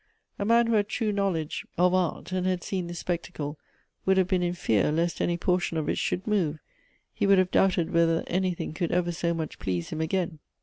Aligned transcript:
A 0.39 0.45
man 0.45 0.65
who 0.65 0.73
had 0.73 0.89
true 0.89 1.11
knowledge 1.11 1.63
of 1.77 1.93
art, 1.93 2.31
and 2.31 2.47
had 2.47 2.63
seen 2.63 2.87
this 2.87 2.97
spectacle, 2.97 3.59
would 4.03 4.17
have 4.17 4.27
been 4.27 4.41
in 4.41 4.55
fear 4.55 4.91
least 4.91 5.21
any 5.21 5.37
portion 5.37 5.77
of 5.77 5.87
it 5.87 5.99
should 5.99 6.25
move; 6.25 6.57
he 7.13 7.27
would 7.27 7.37
have 7.37 7.51
doubted 7.51 7.93
whether 7.93 8.23
anything 8.25 8.73
could 8.73 8.91
ever 8.91 9.11
so 9.11 9.35
much 9.35 9.59
please 9.59 9.89
him 9.91 10.01
again. 10.01 10.39